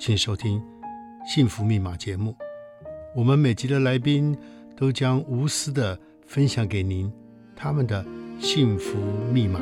[0.00, 0.58] 请收听
[1.26, 2.34] 《幸福密码》节目，
[3.14, 4.34] 我们每集的来宾
[4.74, 7.12] 都将无私的分享给您
[7.54, 8.02] 他们的
[8.40, 8.96] 幸福
[9.30, 9.60] 密码。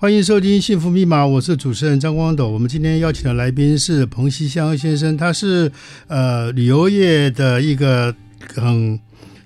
[0.00, 2.48] 欢迎收听《幸福密码》，我是主持人张光斗。
[2.48, 5.72] 我们今天邀请的来宾是彭西香先生，他是
[6.06, 8.14] 呃旅游业的一个
[8.54, 8.96] 很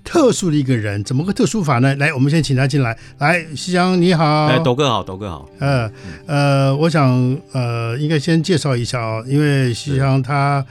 [0.03, 1.03] 特殊的一个人。
[1.03, 1.95] 怎么个特殊法呢？
[1.95, 2.95] 来，我们先请他进来。
[3.17, 5.49] 来，西香你好，哎，斗哥好，斗哥好。
[5.57, 5.91] 呃
[6.27, 10.63] 呃，我想呃应该先介绍一下啊，因为西香他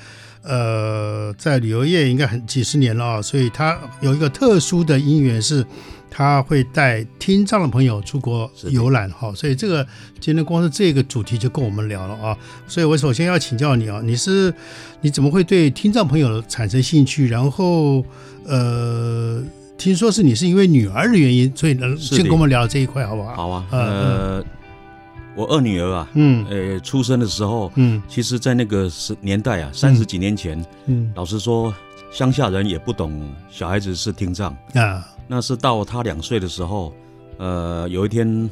[0.45, 5.67] 呃在旅游业应该很几十年了啊，所以他有一个特殊的因缘是。
[6.15, 9.87] 他会带听障的朋友出国游览，哈，所以这个
[10.21, 12.37] 今天光是这个主题就跟我们聊了啊。
[12.67, 14.53] 所以我首先要请教你啊，你是
[15.01, 17.29] 你怎么会对听障朋友产生兴趣？
[17.29, 18.05] 然后
[18.45, 19.43] 呃，
[19.79, 23.35] 听说是你是因为女儿的原因，所以能先跟我们聊这一块好不好？
[23.35, 24.45] 好啊，呃，
[25.35, 31.75] 我二女儿啊，嗯，呃，出生的时候，嗯，其实在那个时年代啊，三十几年前，嗯，老实说，
[32.13, 35.09] 乡下人也不懂小孩子是听障啊。
[35.27, 36.93] 那是到他两岁的时候，
[37.39, 38.49] 呃，有一天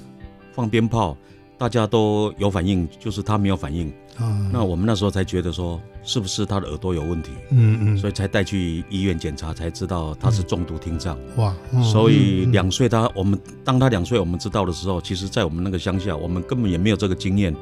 [0.55, 1.15] 放鞭炮，
[1.59, 3.93] 大家都有反应，就是他没有反应。
[4.17, 7.33] 啊，那我们那时候才觉得说，是不是他的耳朵有问题？
[7.51, 11.19] 嗯嗯，所以才带去医院检查，才知道他是重度听障。
[11.37, 17.55] 哇，所以两岁他，我们当他两岁，我们知道的时候，其实在我们那个乡下，我们根本也没有这个经验，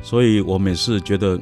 [0.00, 1.36] 所以我们也是觉得。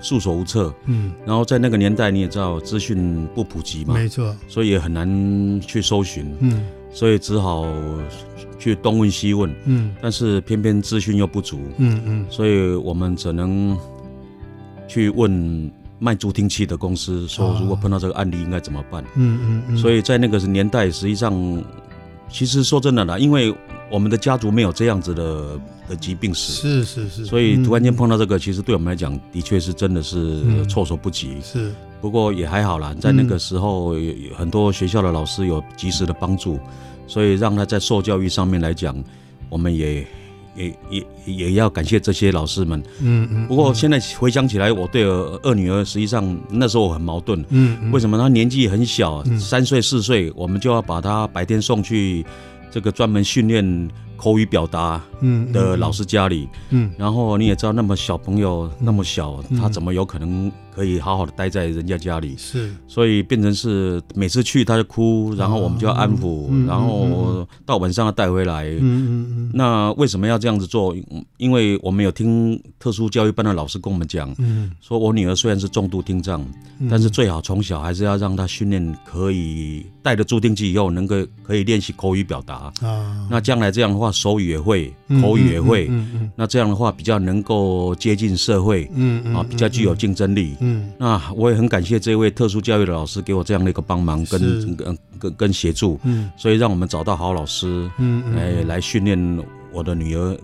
[0.00, 7.66] 束手无策，嗯，然后在那个年代你也知道资讯不普及嘛，没错，所以也很难去搜寻，嗯，所以只好
[8.58, 13.78] 去东问西问，嗯，但是偏偏资讯又不足，嗯嗯，所以我们只能
[14.88, 21.32] 去问卖助听器的公司，说如果碰到这个案例应该怎么办，嗯嗯嗯，所以在那个年代，实际上
[22.28, 23.54] 其实说真的啦，因为。
[23.90, 31.36] 我们的家族没有这样子的的疾病史，是是是，所以突然间碰到这个，其实对我们来讲，的确是真的是措手不及。
[31.42, 36.58] 是，不过也还好啦，在那个时候，有很多学校的老师有及时的帮助，
[37.08, 38.94] 所以让他在受教育上面来讲，
[39.48, 40.06] 我们也
[40.54, 42.80] 也也也要感谢这些老师们。
[43.00, 43.48] 嗯嗯。
[43.48, 47.44] 不过现在回想起来，我对二女儿实际上那时候我很矛盾。
[47.48, 47.90] 嗯。
[47.90, 52.24] 为什么她年纪很小，三岁四岁，我们就要把她白天送去。
[52.70, 55.00] 这个专门训练口语表达
[55.52, 62.34] 的老师家里，嗯，然后你也知道，那么小朋友那么小，他怎么有可能可以好好的待在人家家里？
[62.38, 68.64] 是，所以变成是每次去他就哭，然后我们就要安抚，然后到晚上要带回来。
[68.64, 69.50] 嗯嗯嗯。
[69.52, 70.96] 那为什么要这样子做？
[71.36, 76.42] 因为我们有听特殊教育班的老师跟我们讲，嗯，说我女儿虽然是重度听障，
[76.88, 83.26] 但是最好从小还是要让她训练可以带着助听器以后，能够可以练习口语表达啊。
[83.30, 84.10] 那将来这样的话。
[84.20, 84.92] 手语也会，
[85.22, 99.18] 口语也会，嗯嗯，那这样的话比较能够接近社会，嗯嗯，啊，比较具有竞争力，嗯，那我也很感谢这位特殊教育的老师给我这样的一个帮忙跟跟跟跟协助，嗯，所以让我们找到好老师，嗯嗯，来来训练
[99.72, 100.36] 我的女儿。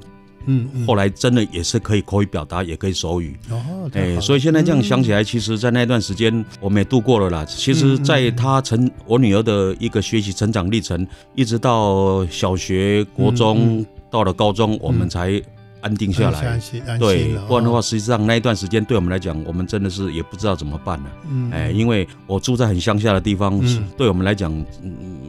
[0.48, 3.36] 嗯，后来真的也是可以口语表达，也可以手语。
[3.50, 7.44] 哦，哎，所以现在这样想起来，其实，在那段时间我们也度过了啦。
[7.44, 11.04] 其实，在她成我女儿的一个学习成长历程，
[11.34, 15.42] 一直到小学、国中，到了高中，我们才。
[15.80, 16.60] 安定下来，
[16.98, 21.04] 对，不然的话，实际上那一段时间对我们来讲，我们真的是也不知道怎么办了。
[21.30, 23.60] 嗯，哎，因为我住在很乡下的地方，
[23.96, 24.52] 对我们来讲，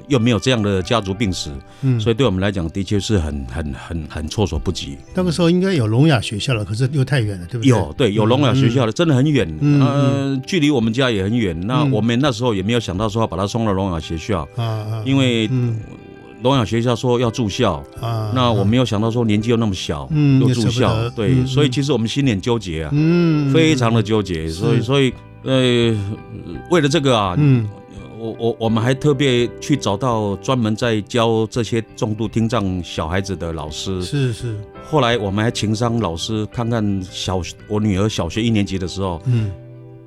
[0.08, 1.52] 又没有这样的家族病史，
[1.82, 4.98] 嗯，所以对我们来讲，的确是很很很很措手不及。
[5.14, 7.70] 那个时候应该有聋哑学校了，可是又太远了，对不对？
[7.70, 11.60] 有，对，有聋哑学校的，真的很远，嗯，距离我们家也很远。
[11.68, 15.50] 那我们那时候也没有想到说要把他送到聋哑学校啊，因为。
[16.44, 25.14] 聋哑学校说要住校啊，那我没有想到说年纪又那么小，嗯，又住校，对，所以其实我们心里很纠结啊，嗯，非常的纠结，所以所以
[25.44, 25.96] 呃，
[26.70, 27.68] 为了这个啊，嗯，
[28.20, 34.56] 我我我们还特别去找到专门在教这些重度听障小孩子的老师，是是，
[34.90, 39.52] 后来我们还情商老师看看小我女儿小学一年级的时候，嗯。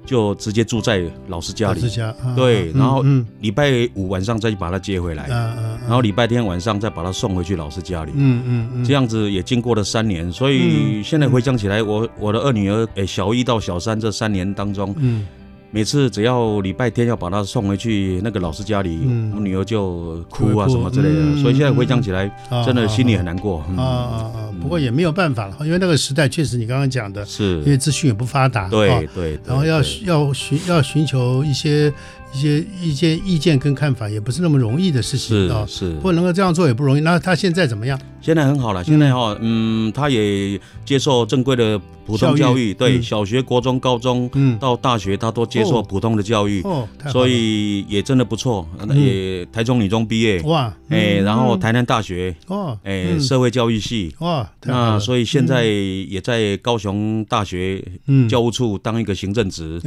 [0.04, 1.80] 就直接住在老师家里。
[1.80, 3.04] 老师家，啊、对，然后
[3.40, 8.12] 礼拜五晚上再去把他接回来，然后礼拜天晚上再把他送回去老师家里。
[8.14, 15.26] 嗯嗯嗯，这样子也经过了三年，所以现在回想起来，我我的二女儿，诶，小一到小三这三年当中，嗯。
[15.72, 23.60] 每次只要礼拜天要把他送回去那个老师家里，嗯、我女儿就哭啊什么之类的，嗯、所以现在回想起来，嗯、真的心里很难过。
[23.76, 24.50] 啊啊啊！
[24.60, 31.92] 不过也没有办法了，因为那个时代确实你刚刚讲的，是因为资讯也不发达，对对，对，然后要要寻要寻求一些。
[32.32, 37.00] 一些意见、意见跟看法也不是那么容易的事情啊，是，不过能够这样做也不容易。
[37.00, 37.98] 那他现在怎么样？
[38.20, 57.82] 现在很好了，现在哈，嗯，他也接受正规的普通教育，对，小学、国中、高中，嗯，到大学他都接受普通的教育，哦，所以也真的不错，也台中女中毕业，哇，哎，然后台南大学，哦，哎，社会教育系，哇，那所以现在也在高雄大学
[58.28, 59.80] 教务处当一个行政职，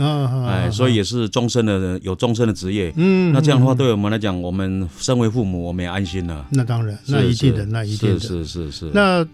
[0.47, 2.32] 哎，所以也是终身的有终。
[2.33, 6.45] 生的职业，嗯，那这样的话，对我们来讲，我们身为父母，我们也安心了。
[6.51, 8.91] 那当然，那一定的，那一定的，是是是。
[8.93, 9.25] 那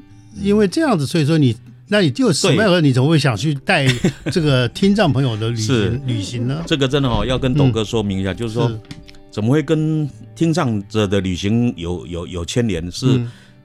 [0.42, 1.56] 因为这样子，所以说你，
[1.88, 2.84] 那你就什么样？
[2.84, 3.88] 你怎么会想去带
[4.32, 6.64] 这个听障朋友的旅行旅行呢？
[6.68, 8.72] 这个真的哦，要跟董哥说明一下，就是说，
[9.32, 12.92] 怎么会跟听障者的旅行有有有牵连？
[12.92, 13.20] 是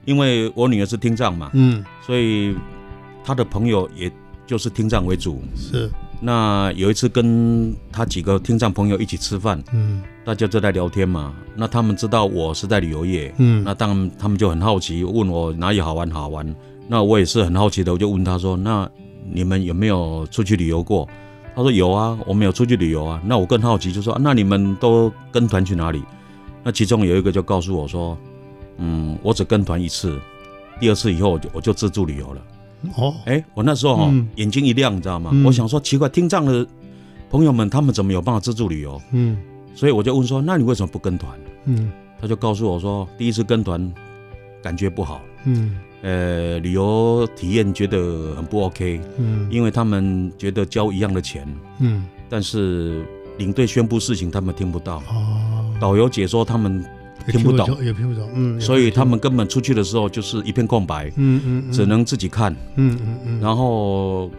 [0.05, 2.55] 因为我女儿是听障嘛，嗯，所以
[3.23, 4.11] 她的朋友也
[4.45, 5.89] 就是听障为主，是。
[6.21, 11.35] 那有一次跟他几个听障朋友一起吃饭，嗯，大家就在聊天嘛。
[11.55, 16.55] 那他们知道我是在旅游业，嗯，那当然他们就很好奇，问我哪里好玩好玩。
[16.87, 18.89] 那我也是很好奇的，我就问他说：“那
[19.31, 21.07] 你们有没有出去旅游过？”
[21.55, 26.03] 他说：“有啊，我们有出去旅游啊。”那我更好奇，就说：“那你们都跟团去哪里？”
[26.63, 28.17] 那其中有一个就告诉我说
[28.77, 30.19] ：“嗯，我只跟团一次，
[30.79, 32.41] 第二次以后我就我就自助旅游了。”
[32.95, 35.31] 哦，哎，我那时候哈眼睛一亮，你知道吗？
[35.45, 36.65] 我想说奇怪，听障的
[37.29, 39.01] 朋友们他们怎么有办法自助旅游？
[39.11, 39.37] 嗯，
[39.73, 41.31] 所以我就问说，那你为什么不跟团？
[41.65, 43.91] 嗯，他就告诉我说，第一次跟团
[44.61, 51.47] 感觉不好，嗯，呃，旅游体验觉得很不 OK，嗯，因为他们觉得交一样的钱，
[51.79, 53.05] 嗯，但是
[53.37, 56.85] 领队宣布事情他们听不到，哦，导游解说他们。
[57.31, 64.29] 听不懂，也听不懂，嗯，所以他们根本出去的时候就是一片空白，嗯嗯，只能自己看，嗯嗯嗯，然后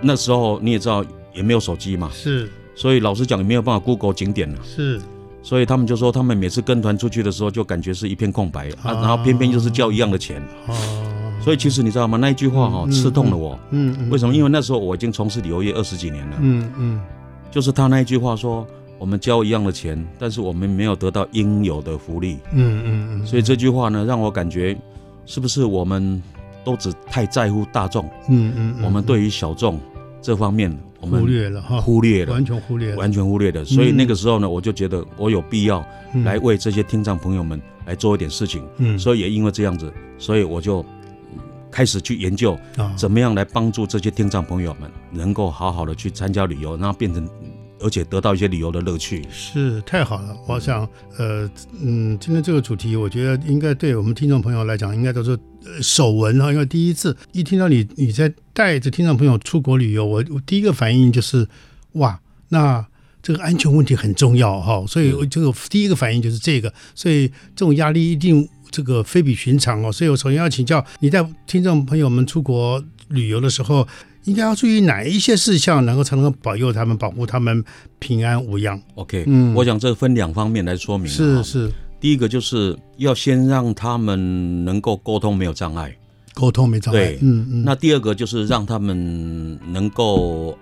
[0.00, 1.04] 那时候你也知道
[1.34, 5.00] 也没有手机嘛，是，所以老实讲也没有办法 Google 景点了，是，
[5.42, 10.74] 所以他们就说他们每次跟团出去的时候就感觉是一片空白啊，然后偏偏就是交一样的钱，哦，
[11.42, 12.16] 所以其实你知道吗？
[12.18, 14.34] 那一句话哈刺痛了我，嗯嗯，为什么？
[14.34, 17.00] 因为那时候我已经从事旅游业二十几年了，嗯嗯，
[17.50, 18.66] 就是他那一句话说。
[18.98, 22.38] 我们交一样的钱，但是我们没有得到应有的福利。
[22.52, 23.26] 嗯嗯嗯。
[23.26, 24.76] 所以这句话呢，让我感觉，
[25.26, 26.22] 是不是我们
[26.64, 28.08] 都只太在乎大众？
[28.28, 28.74] 嗯嗯。
[28.82, 29.78] 我们对于小众
[30.22, 33.64] 这方面，我们忽略了哈，忽略了，完全忽略了，完全忽略了。
[33.64, 35.86] 所以那个时候呢，我就觉得我有必要
[36.24, 38.64] 来为这些听障朋友们来做一点事情。
[38.78, 38.98] 嗯。
[38.98, 40.82] 所以也因为这样子，所以我就
[41.70, 42.58] 开始去研究，
[42.96, 47.28] 怎么样来帮助这些听障朋友们能够好好的去参加旅游，然后变成。
[47.80, 50.36] 而且得到一些旅游的乐趣，是太好了。
[50.46, 50.88] 我想，
[51.18, 51.48] 呃，
[51.82, 55.38] 嗯，今天这个主题，我觉得应该对我们听众朋友来讲，应该都是
[55.82, 56.50] 首闻哈。
[56.50, 61.46] 因为第一次一听到你你在带着听众朋友出国旅游，我我第一个反应就是，
[61.92, 62.18] 哇，
[62.48, 62.84] 那
[63.22, 64.84] 这个安全问题很重要哈。
[64.88, 69.92] 所以这个第一个反应就是这个，所以这种压力一定这个非比寻常哦。
[69.92, 73.86] 所以我首先要请教你，带听众朋友们出国旅游的时候。
[74.26, 77.64] 应该要注意哪一些事项，能够才能够保佑他们、保护他们
[77.98, 81.06] 平安无恙？OK，嗯，我想这分两方面来说明。
[81.10, 85.96] 是是，第一个就是要先让他们能够沟通没有障碍，
[86.34, 87.00] 沟通没障碍。
[87.00, 87.64] 对，嗯嗯。
[87.64, 90.56] 那第二个就是让他们能够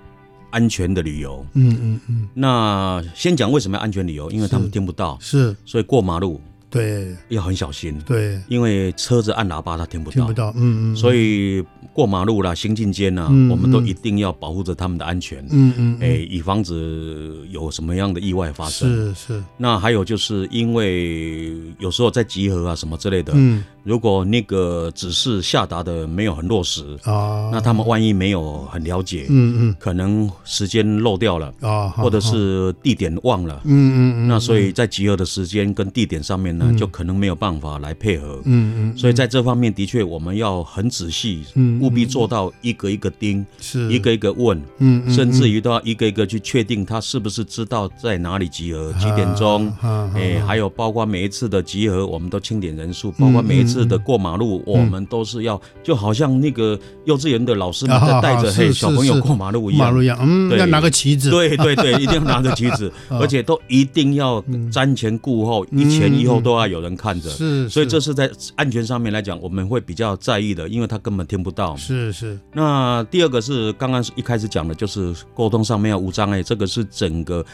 [0.50, 1.44] 安全的旅游。
[1.54, 2.28] 嗯嗯嗯。
[2.34, 4.30] 那先讲为什么要安全旅游？
[4.30, 6.40] 因为他们听不到，是，所以过马路。
[6.74, 7.96] 对，要很小心。
[8.04, 10.52] 对，因为车子按喇叭，他听不到，听不到。
[10.56, 10.96] 嗯嗯。
[10.96, 11.62] 所以
[11.92, 15.38] 过马路啦，行进间呐，我们都一定要保护着他们的安全。
[15.50, 15.96] 嗯嗯。
[16.00, 19.14] 哎，以防止有什么样的意外发生。
[19.14, 19.44] 是是。
[19.56, 36.63] 那还有就是因为有时候在集合啊什么之类的，嗯，如果那个指示下达的没有很落实啊，那他们万一没有很了解，嗯嗯，可能时间漏掉了啊，或者是地点忘了，嗯嗯嗯，那所以在集合的时间跟地点上面呢。
[36.72, 38.40] 呢，就可能没有办法来配合。
[38.44, 38.98] 嗯嗯。
[38.98, 41.44] 所以在这方面，的确我们要很仔细，
[41.80, 43.92] 务必做到一个一个盯，是。
[43.92, 49.72] 一个一个问，嗯，甚至于都要一个一个去确定他是不是知道在哪里集合，几点钟，
[50.14, 64.42] 哎，还有包括每一次的集合，我们都清点人数，包括每一次的过马路，我们都是要，就好像那个幼稚园的老师们在带着嘿小朋友过马路一样，马路一样，嗯，要拿个旗子，对对对，一定要拿着旗子， 而且都一定要
[64.72, 72.38] 瞻前顾后，一前一后都要有人看着，是，所以这是在安全上面来讲，我们会比较在意的，因为他根本听不到，是是。
[72.52, 77.44] 那第二个是刚刚一开始讲的，就是沟通上面要无障碍，这个是整个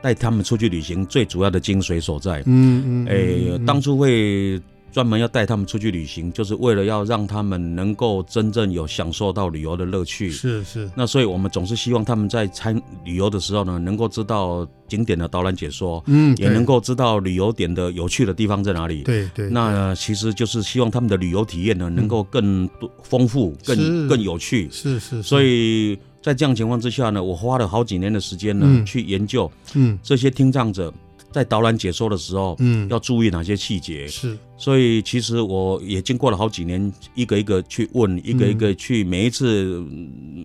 [0.00, 4.60] 带他们出去旅行最主要的精髓所在，嗯嗯，哎，当初会。
[4.92, 10.30] 专门要带他们出去旅行，就是为了要让他们能够真正有享受到旅游的乐趣。
[10.30, 10.88] 是是。
[10.94, 19.02] 那所以我们总是希望他们在参旅游的时候呢，能够知道景点的导览解说，嗯，也能够知道旅游点的有趣的地方在哪里。
[19.02, 19.48] 对对。
[19.48, 24.68] 那其实就是希望他们的旅游体验呢，能够更多丰富、更更有趣。
[24.70, 25.22] 是是。
[25.22, 30.92] 所以在这样情况之下呢，我花了好几年的时间呢，去研究，嗯，这些听障者。
[31.32, 34.06] 在导览解说的时候，嗯，要注意哪些细节？
[34.06, 39.84] 是，所以其实我也经过了好几年，一个一个去问，一个一个去，每一次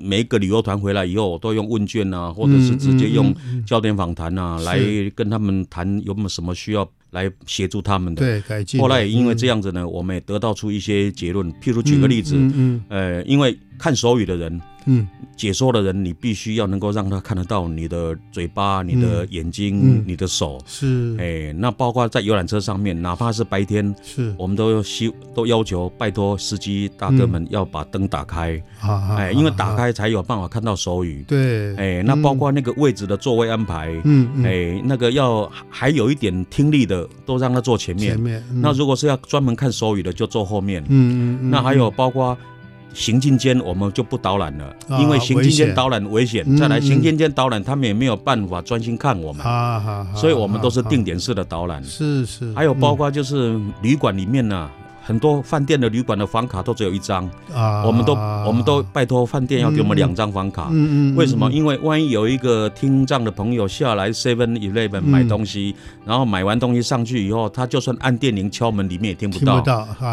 [0.01, 4.79] 每一个旅游团回来以后，我都用问卷啊，或者是直接用焦点访谈啊，来
[5.13, 8.21] 跟他们谈有没有什么需要来协助他们的。
[8.21, 8.79] 对，改进。
[8.79, 11.51] 后来也因为这样子呢，我们也得到出一些结论。
[11.61, 14.59] 譬如举个例子，嗯，呃，因为看手语的人。
[14.87, 20.57] 嗯，解说的人，你必须要能够让他看得到你的嘴巴、你的眼睛、你的手。
[20.65, 28.61] 是，哎，那包括在游览车上面，哪怕是白天，是，我们都希都要求拜托司机大哥们要把灯打开。
[29.17, 31.23] 哎，因为打开才有办法看到手语。
[31.27, 38.15] 对，哎，那包括那个位置的座位安排，嗯，哎，那个要还有一点听力的，都让他坐前面。
[38.15, 38.41] 前面。
[38.61, 40.81] 那如果是要专门看手语的，就坐后面。
[40.87, 41.49] 嗯嗯。
[41.51, 42.37] 那还有包括。
[42.97, 46.43] 行进间我们就不导览了，因为行进间导览危险。
[46.57, 49.45] 再来，行进间导览他们也没有办法专心看我们，
[50.15, 51.83] 所以我们都是定点式的导览。
[51.83, 52.51] 是是。
[52.55, 54.67] 还有包括就是旅馆里面呢。
[55.07, 58.13] 很多饭店的旅馆的房卡都只有一张，啊，我们都
[58.45, 61.49] 我们都拜托饭店要给我们两张房卡，嗯嗯，为什么？
[61.49, 65.73] 因为万一有一个听障的朋友下来 Seven Eleven 买东西，
[66.05, 69.61] 然后买完东西上去以后，他就算按电铃敲门，里面也听不到，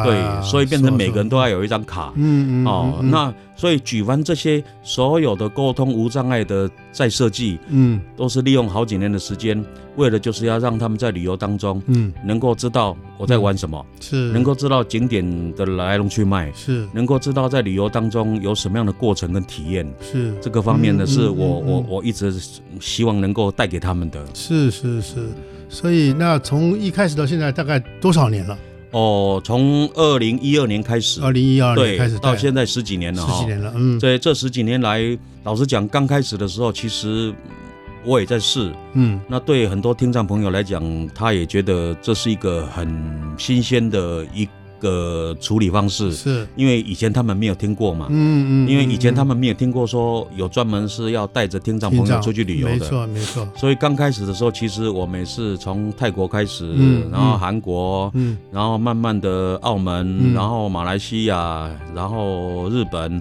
[0.04, 3.34] 对，所以变成每个人都要有一张卡，嗯嗯，哦，那。
[3.56, 9.64] 所以举凡这些所有的沟通无障碍的再设计，嗯，都是利用好几年的时间，
[9.96, 14.32] 为了就是要让他们在旅游当中，嗯，能够知道我在玩什么，是。
[14.32, 16.87] 能够知道景点的来龙去脉，是。
[16.92, 20.34] 能够知道在旅游当中有什么样的过程跟体验，是。
[20.40, 22.34] 这个方面呢，是我我我一直
[22.80, 24.25] 希望能够带给他们的。
[24.34, 25.28] 是是是，
[25.68, 28.58] 所以那从一开始到现在大概多少年了？
[28.94, 33.72] 哦，从二零一二年开始，二零一二年开始到现在十几年了，十几年了。
[33.74, 35.02] 嗯，这这十几年来，
[35.42, 37.34] 老实讲，刚开始的时候，其实
[38.04, 38.72] 我也在试。
[38.92, 40.80] 嗯，那对很多听障朋友来讲，
[41.12, 42.88] 他也觉得这是一个很
[43.36, 44.48] 新鲜的一。
[44.84, 46.12] 个处理方式。
[46.12, 53.48] 是，因为以前他们没有听过嘛，嗯嗯，因为以前他们没有听过说有专门是要带着听障朋友出去旅游的，没错没错。
[53.56, 56.70] 所以刚开始的时候，其实我们是从泰国开始，
[57.10, 63.18] 然后韩国，嗯，然后慢慢的澳门，然后马来西亚，然后日本，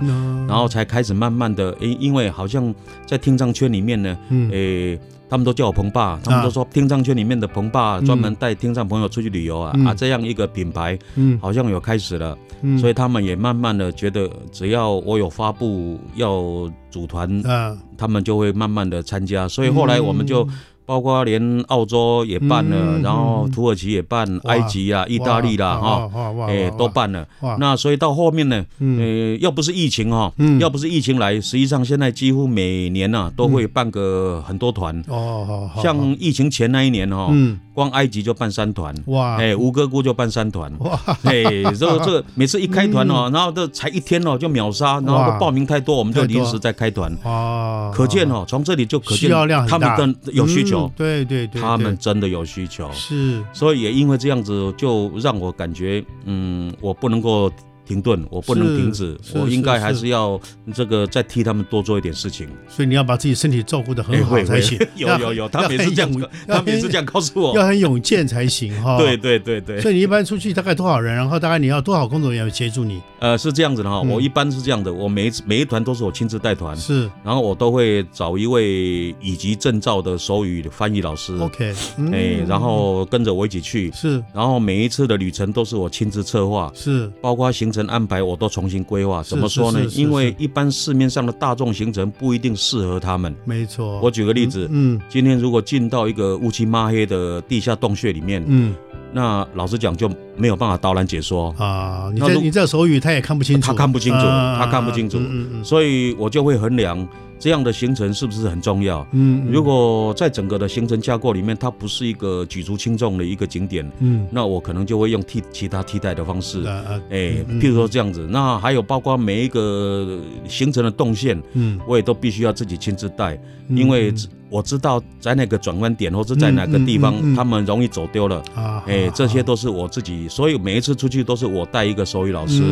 [0.47, 2.73] 然后才开始慢慢的，因因为好像
[3.05, 4.17] 在听障圈里面呢，
[4.51, 4.99] 诶。
[5.33, 20.47] 他们都叫我鹏爸，他们都说听障圈里面的鹏爸专门带听障朋友出去旅游啊、嗯、啊，这样一个品牌，嗯，好像有开始了，嗯，所以他们也慢慢的觉得，只要我有发布要组团，啊，他们就会慢慢的参加，所以后来我们就。
[20.85, 26.09] 包括连澳洲也办了，然后土耳其也办，埃及啊、意大利啦，哈，
[26.47, 27.25] 哎，都办了。
[27.59, 35.03] 那所以到后面呢，呃，要不是疫情哈，要不是疫情来，实际上现在几乎每年呐都会办个很多团。
[35.07, 37.31] 哦，像疫情前那一年哈，
[37.73, 38.93] 光埃及就办三团。
[39.07, 40.71] 哇，哎，吴哥窟就办三团。
[40.79, 47.15] 哇， 哎，这个这个每次一开团哦，然后这才一天哦就秒杀，然后报名太多，我们就临时再开团。
[47.23, 49.29] 哦，可见哦，从这里就可见
[49.67, 50.82] 他们的有需求。
[50.95, 57.51] 对对对，他们真的有需求，是，所以也因为这样子，就让我感觉，嗯，我不能够
[57.85, 60.39] 停顿，我不能停止，我应该还是要
[60.73, 62.47] 这个再替他们多做一点事情。
[62.67, 64.79] 所以你要把自己身体照顾得很好才行。
[64.95, 68.97] 有有有，他每次这样，他每次这样告诉我，要很勇健才行哈。
[69.01, 69.81] 对对对对。
[69.81, 71.13] 所以你一般出去大概多少人？
[71.13, 73.01] 然后大概你要多少工作人员协助你？
[73.19, 81.73] 呃，是这样子的哈，我一般是这样的，我每一次每一团都是我亲自带团，是，然后我都会找一位以及证照的手语翻译老师，OK，
[82.11, 89.23] 哎，然后跟着我一起去，是，然后每一次的旅程都是我亲自策划，是，包括行程安排我都重新规划。
[89.23, 89.83] 怎么说呢？
[89.95, 93.99] 因为一般市面上的大众行程不一定适合他们，没错。
[94.01, 98.75] 我举个例子，嗯，今天如果进到一个乌漆抹黑的地下洞穴里面，嗯。
[99.15, 101.53] 那老实讲就没有办法导览解说。
[101.57, 105.19] 啊，你这你这手语他也看不清楚，他看不清楚，他看不清楚，
[105.63, 107.07] 所以我就会衡量。
[107.39, 109.05] 这样的行程是不是很重要？
[109.11, 116.63] 嗯，如果在整个的行程架构里面，它不是一个举足轻重的一个景点，嗯，那我可能就会用替其他替代的方式，
[117.09, 118.25] 哎，譬如说这样子。
[118.29, 123.37] 那还有包括每一个行程的动线，嗯，我也都必须要自己亲自带，
[123.67, 124.13] 因为
[124.49, 132.63] 我知道在哪个转弯点或者在哪个地方，他们容易走丢了，啊哎，这些都是我自己，所以每一次出去都是我带一个手语老师，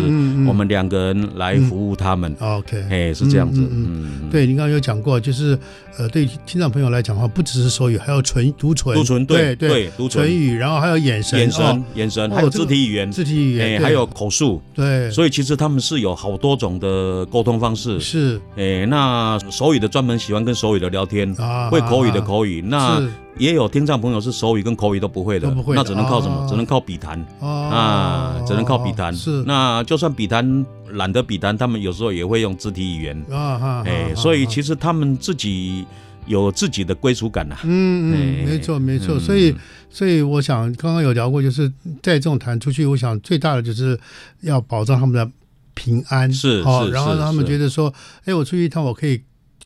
[0.48, 2.34] 我们两个人来服务他们。
[2.40, 4.62] OK，哎，是这样子，嗯，对，你。
[4.62, 5.58] 刚刚有讲过，就是
[5.98, 10.32] 呃，对听障朋友来讲的话，不只是手语，还有唇读唇，读唇，对对，读唇。
[10.32, 21.34] 语，然后还有眼神，眼神，眼神，还有肢体语言，肢体语言，还有口述，对，所以其实他们是有好多种的沟通方式，是，哎，那手语的专门喜欢跟手语的聊天，
[21.72, 23.02] 会口语的口语，那
[23.40, 26.46] 也有听障朋友是手语跟口语都不会的，那只能靠什么？
[26.48, 30.66] 只能靠笔谈啊，只能靠笔谈，是，那就算笔谈。
[30.96, 35.86] 懒得笔谈，他们有时候也会用肢体语言啊，哎，所以其实他们自己
[36.26, 37.56] 有自己的归属感呐。
[37.64, 39.18] 嗯嗯，没错没错。
[39.18, 39.56] 所以
[39.90, 41.72] 所以我想刚刚有聊过，就是
[42.04, 43.98] 在这种团出去，我想最大的就是
[44.42, 45.32] 要保障他们的
[45.74, 47.94] 平安，是好，然后让他们觉得说，
[48.26, 49.22] 哎，我出去一趟，我可以。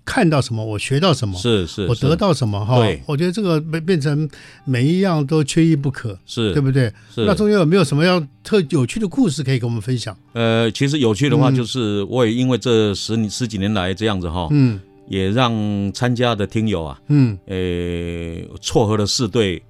[0.05, 2.77] 看到什么，我学到什么，是是，我得到什么哈。
[3.07, 4.29] 我觉得这个变变成
[4.63, 6.93] 每一样都缺一不可，是对不对？
[7.13, 7.25] 是。
[7.25, 10.15] 那中间有没有什么样特有趣的故事可以跟我们分享？
[10.33, 15.51] 呃，其实有趣的话，就是我也因为这十十几年来这样子哈，嗯，也让
[15.91, 19.61] 参加的听友啊，嗯，呃，撮合了四对。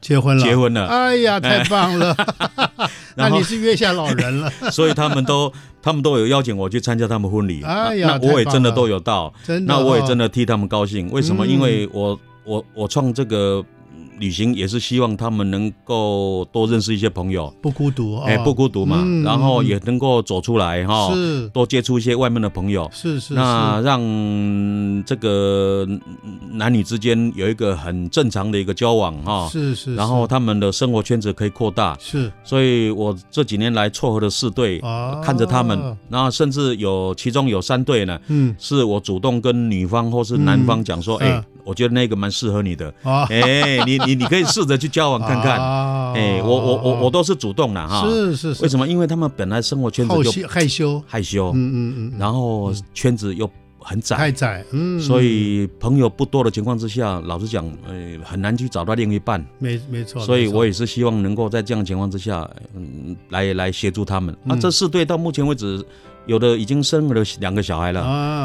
[0.00, 2.16] 结婚了，结婚了，哎呀，太棒了！
[3.16, 5.52] 那你是月下老人了， 所以他们都
[5.82, 11.10] 他们都有邀请我去参加他们婚礼，哎呀，那我也真的都有到，真的，那我也真的替他们高兴。
[11.10, 11.46] 为什么？
[11.46, 13.64] 因为我我我创这个。
[14.20, 21.48] 旅行也是希望他们能够多认识一些朋友，不孤独，哎，不孤独嘛，然后也能够走出来哈，是。
[21.48, 23.98] 多接触一些外面的朋友，是是，那让
[25.06, 25.86] 这个
[26.52, 34.78] 男女之间有一个很正常的一个交往哈，是是，然后他们的生活圈子可以扩大，是，所以我这几年来撮合了四对，
[35.24, 41.42] 看着他们，然后甚至有其中有三对呢，嗯，是我主动跟女方或是男方讲说，哎。
[41.62, 45.58] 我觉得那个蛮适合你的，哎，你你你你可以试着去交往看看，
[46.14, 48.86] 哎，我我我我都是主动的哈，是是是，为什么？
[48.86, 51.02] 因为他们本来生活圈子就害羞。
[51.06, 54.16] 害羞，嗯嗯嗯，然后圈子又很窄。
[54.16, 64.36] 太窄，嗯，所以朋友不多的情况之下，老实讲，呃，很难去找到另一半，没没错，所以我也是希望能够在这样的情况之下，嗯，来来协助他们。
[64.48, 65.84] 啊，这四对到目前为止。
[66.26, 68.02] 有的已经生了两个小孩了，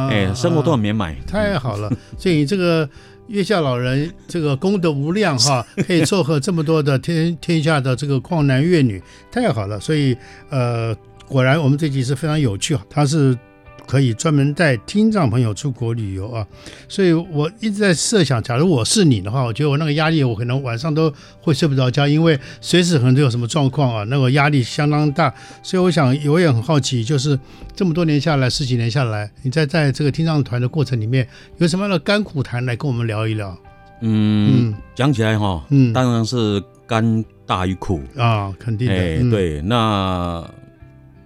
[0.10, 1.92] 哎，生活都很圆满，太好了。
[2.18, 2.90] 所以你这个
[3.28, 9.80] 月下老人，这个功德无量哈， 可以撮合这么多的天天下的这个旷男怨女，太好了。
[9.80, 10.16] 所以
[10.50, 10.96] 呃，
[11.28, 13.38] 果然我们这集是非常有趣，他是。
[13.86, 16.46] 可以专门带听障朋友出国旅游啊，
[16.90, 25.34] 所以我一直在设想，假如我是你的话，我觉得我那个压力，我可能晚上都会睡不着觉，因为随时可能都有什么状况啊，那个压力相当大。
[25.62, 27.40] 所以我想，我也很好奇，就是
[27.76, 33.58] 这么多年下来，十几年下来，你在在这个听障团的过程里面，有什么样的甘苦谈来跟我们聊一聊？
[34.02, 38.94] 嗯，讲起来哈，嗯，当然是甘大于苦啊，肯定的。
[38.94, 40.44] 哎，对，那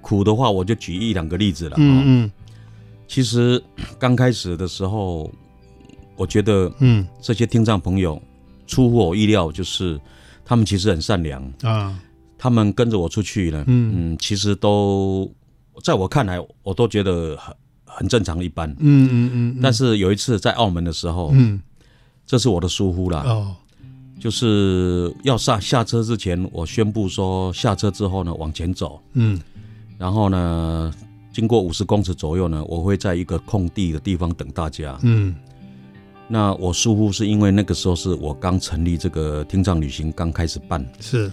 [0.02, 1.76] 苦的话，我就举一两个例子了。
[1.78, 2.32] 嗯嗯。
[3.10, 3.62] 其实
[3.98, 5.30] 刚开始的时候，
[6.16, 8.22] 我觉得，嗯，这些听障朋友
[8.68, 10.00] 出乎我意料，就是
[10.46, 12.00] 他们其实很善良啊。
[12.38, 15.30] 他们跟着我出去呢，嗯，其实都
[15.84, 18.70] 在我看来，我都觉得很很正常一般。
[18.78, 19.60] 嗯嗯嗯。
[19.62, 21.60] 但是有一次在澳门的时候，嗯，
[22.28, 23.24] 这是我的疏忽了。
[23.24, 23.56] 哦，
[24.20, 29.02] 就是要下下车之前，我宣布说下车之后呢，往前走。
[29.14, 29.42] 嗯，
[29.98, 30.94] 然后呢。
[31.32, 34.98] 经过五十公尺左右呢，我会在一个空地的地方等大家。
[35.04, 35.36] 嗯，
[36.28, 41.32] 那我疏忽是因为那个时候是我刚成立这个听障旅行刚开始办，是，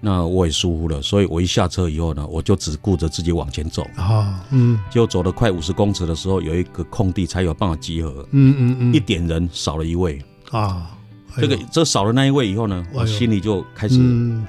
[0.00, 3.86] 那我也疏忽了，所以我一下车以后呢，我就只顾着自己往前走。
[3.96, 8.26] 啊，嗯，就走了快五十公尺的时候，有一个空地才有办法集合。
[8.32, 10.20] 嗯嗯嗯，一点人少了一位。
[10.50, 10.95] 啊，
[11.40, 13.96] 这个这少了那一位以后呢，我心里就开始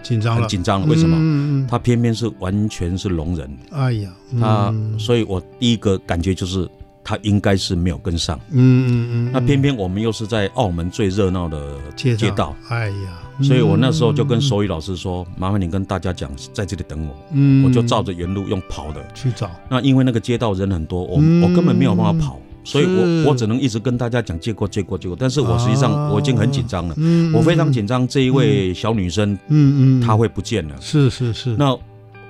[0.02, 0.88] 紧张了，紧张了。
[0.88, 1.67] 为什么？
[1.69, 3.58] 他偏偏是完全是聋人。
[3.71, 6.67] 哎呀，他，所以我第一个感觉就是
[7.04, 8.39] 他应该是没有跟上。
[8.52, 9.32] 嗯嗯嗯。
[9.32, 12.56] 那偏偏我们又是在澳门最热闹的街道。
[12.69, 19.52] 哎呀，所以我那时候就跟手语老师说：“麻烦你跟大家讲，在这里等我。”嗯，我就照着原路用跑的去找。
[19.69, 22.39] 那因为那个街道人很多，我我根本没有办法跑。
[22.67, 26.95] 所以我我只能一直跟大家讲借过借过借过，但是我实际上我已经很紧张了，
[27.34, 31.56] 我非常紧张这一位小女生，嗯嗯，她会不见了，是是是。
[31.56, 31.73] 那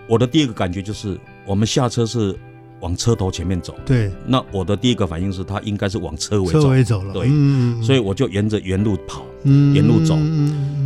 [0.08, 2.38] 我的第一个感觉就是，我们下车是
[2.82, 4.12] 往车头前面走，对。
[4.28, 7.28] 那我的第一个反应是，她应该是往车尾走，车尾走了，对。
[7.82, 10.16] 所以我就沿着原路跑，沿路走，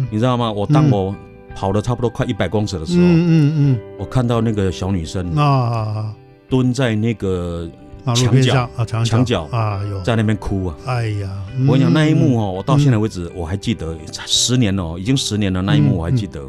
[0.09, 0.49] 你知道吗？
[0.49, 1.13] 我当我
[1.53, 6.15] 跑了差不多快一百公尺的时候，嗯嗯，我看到那个小女生啊，
[6.47, 7.69] 蹲在那个。
[8.15, 10.01] 墙角啊，墙角啊，有。
[10.01, 10.75] 在那边哭啊！
[10.85, 11.29] 哎呀，
[11.67, 16.41] 我跟你讲那一幕哦，我到现在为止我还记得，十年了，已经十年了，那一幕我还记得，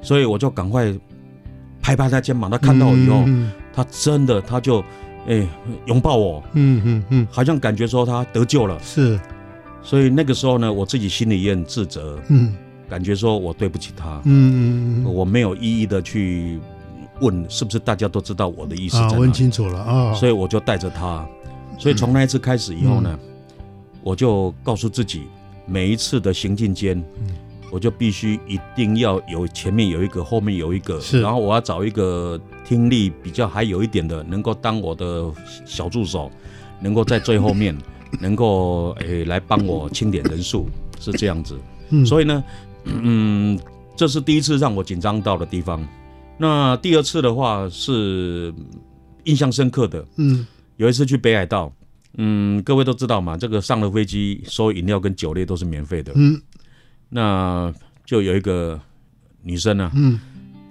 [0.00, 0.92] 所以我就赶快
[1.80, 2.50] 拍拍他肩膀。
[2.50, 3.24] 他看到我以后，
[3.72, 4.84] 他真的他就
[5.28, 5.46] 哎
[5.86, 8.78] 拥抱我，嗯嗯嗯，好像感觉说他得救了。
[8.82, 9.18] 是，
[9.82, 12.54] 所以那个时候呢，我自己心里也很自责，嗯，
[12.88, 16.58] 感觉说我对不起他，嗯嗯，我没有一一的去。
[17.22, 18.98] 问是不是大家都知道我的意思？
[18.98, 20.12] 啊，问清楚了啊！
[20.12, 21.26] 所以我就带着他，
[21.78, 23.18] 所以从那一次开始以后呢，
[24.02, 25.22] 我就告诉自己，
[25.64, 27.02] 每一次的行进间，
[27.70, 35.32] 我就必须一定要有前面有一个，后面有一个，然后我要找一个听力比较还有一点的，能够当我的
[35.64, 36.30] 小助手，
[36.80, 37.76] 能够在最后面，
[38.20, 40.66] 能够诶来帮我清点人数，
[41.00, 41.58] 是这样子。
[42.04, 42.44] 所以呢，
[42.84, 43.58] 嗯，
[43.94, 45.86] 这是第一次让我紧张到的地方。
[46.38, 48.52] 那第二次的话是
[49.24, 50.44] 印象深刻的，嗯，
[50.76, 51.72] 有一次去北海道，
[52.16, 56.40] 嗯，各位都知道嘛，这个上了飞机，所有饮料跟酒类都是免费的，嗯，
[57.08, 57.72] 那
[58.04, 58.80] 就有一个
[59.42, 60.18] 女生呢，嗯，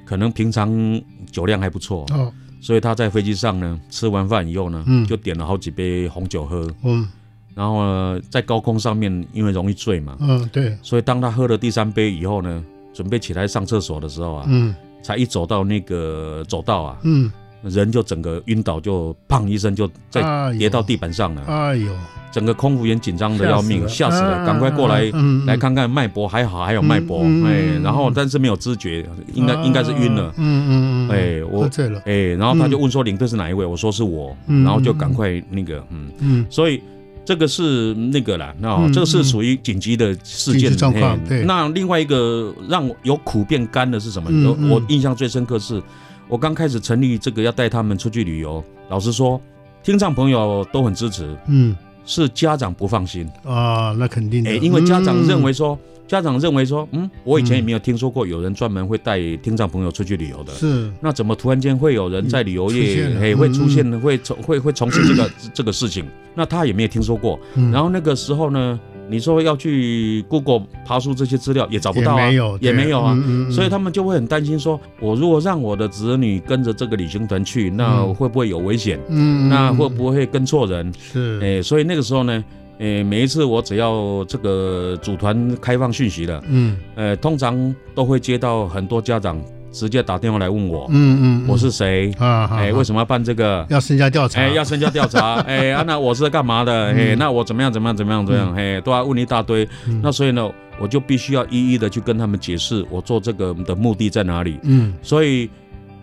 [0.03, 7.07] 可能平常酒量还不错，哦，所以她在飞机上呢，吃完饭以后呢，嗯，就点了好几杯红酒喝，嗯，
[7.55, 12.61] 然后呢，在高空上面，因为容易醉嘛，嗯，对，所以当她喝了第三杯以后呢，
[12.93, 14.75] 准备起来上厕所的时候啊，嗯。
[15.01, 17.31] 才一走到那个走道啊，嗯，
[17.63, 20.21] 人就整个晕倒，就砰一声就再
[20.57, 21.41] 跌到地板上了。
[21.47, 21.91] 哎呦，
[22.31, 25.11] 整个空服员紧张的要命，吓死了，赶快过来
[25.45, 30.33] 来看看脉搏还好，还有脉搏，哎，然后但是没有知觉，应该应该是晕了。
[30.37, 31.69] 嗯嗯嗯，哎，我
[32.05, 33.65] 哎，然后他就问说领队是哪一位？
[33.65, 36.07] 我说是我，然后就赶快那个，嗯。
[36.19, 36.81] 嗯，所以。
[37.23, 41.19] 这个是那个啦，那这个是属于紧急的事件状况。
[41.25, 44.31] 对，那另外一个让我由苦变甘的是什么？
[44.31, 45.81] 有我印象最深刻是，
[46.27, 49.39] 我刚开始成立这个要带他们出去旅游，老实说，
[49.83, 55.77] 听障朋友都很支持，嗯，是家长不放心啊，那肯定的，因为家长认为说。
[56.11, 60.51] 家长认为说，嗯，我以前也没有听说过有人专门会带听障朋友出去旅游的。
[60.51, 66.05] 是，那怎么突然间会有人在旅游业，嘿，会出现，会从会会从事这个这个事情？
[66.35, 67.39] 那他也没有听说过。
[67.71, 68.77] 然后那个时候呢，
[69.09, 73.17] 你说要去 Google 爬出这些资料，也找不到啊，也没有啊。
[73.49, 78.99] 所以他们就会很担心，说我如果让我的子女跟着这个旅行团去，那会不会有危险？
[79.07, 80.93] 嗯，那会不会跟错人？
[80.99, 82.43] 是，哎，所以那个时候呢。
[82.81, 89.39] 诶，每一次我只要这个组团开放讯息了，嗯，呃，通常都会接到很多家长
[89.71, 92.49] 直接打电话来问我，嗯嗯，我是谁啊？
[92.51, 93.63] 哎，为什么要办这个？
[93.69, 94.41] 要身家调查？
[94.41, 95.35] 哎，要身家调查？
[95.41, 96.87] 哎，啊，那我是干嘛的？
[96.87, 97.71] 哎，那我怎么样？
[97.71, 97.95] 怎么样？
[97.95, 98.25] 怎么样？
[98.25, 98.55] 怎么样？
[98.55, 99.67] 哎，都要问一大堆。
[100.01, 104.59] 那所以呢，我就必须要一一的去跟他们解释我做这个的目的在哪里。
[104.63, 105.47] 嗯，所以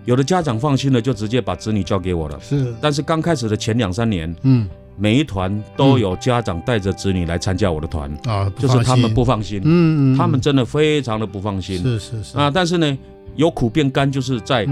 [0.05, 2.39] 有的家长放心了，就直接把子女交给我了。
[2.41, 4.69] 是，但是刚开始的前两三年，嗯。
[4.99, 12.37] 每一团都有家长带着子女来参加我的团啊，就是他们不放心，嗯，他们真的非常的不放心，是是是。
[12.37, 12.99] 啊，但是呢，
[13.37, 14.67] 有苦变甘，就是在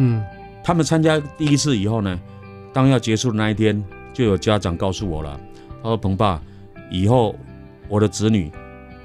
[0.64, 2.18] 他们参加第一次以后呢，
[2.72, 5.38] 当要结束的那一天，就有家长告诉我了，
[5.82, 6.42] 他说：“彭爸，
[6.90, 7.34] 以后
[7.88, 8.50] 我的子女。”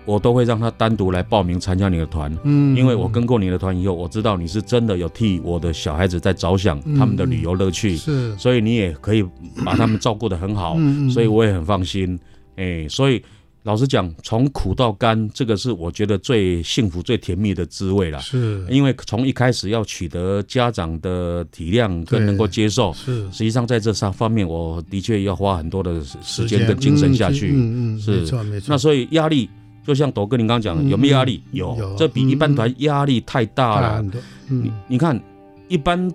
[0.05, 9.23] 我都会让他单独来报名参加你的团，嗯，因为我跟过你的团以后，我知道你是真的有替我的小孩子在着想，他们的旅游乐趣，是，所以你也可以
[9.63, 10.75] 把他们照顾得很好，
[11.11, 12.19] 所以我也很放心，
[12.55, 13.21] 哎，所以
[13.61, 29.47] 老实讲，从苦到甘，这个是我觉得最幸福、最甜蜜的滋味了，是，因为从一开始要取得家长的体谅跟能够接受，是，实际上在这三方面，我的确要花很多的时间跟精神下去，嗯嗯，是，没错没错，那所以压力。
[29.85, 31.41] 就像抖哥您刚刚讲的，有没有压力？
[31.51, 34.05] 有，这比一般团压力太大了。
[34.47, 35.19] 你你看，
[35.67, 36.11] 一般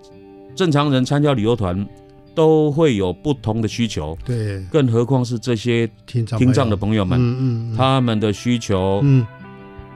[0.55, 1.87] 正常人参加旅游团
[2.35, 9.01] 都会有不同的需求，对，更何况是这些听障的朋友们，他们的需求，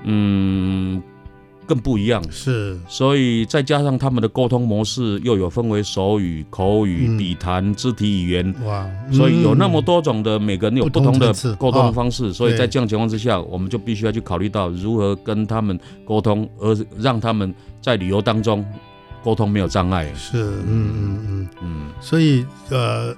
[0.04, 1.02] 嗯。
[1.70, 18.66] 更不一样，是，所以再加上他们的沟通模式又有分为手语、口语、笔谈、肢体语言，哇，所以有那么多种的，每个人有不同的沟通方式，所以在这样情况之下，我们就必须要去考虑到如何跟他们沟通，而让他们在旅游当中
[19.22, 20.12] 沟通没有障碍。
[20.16, 23.14] 是，嗯嗯嗯嗯，所以呃，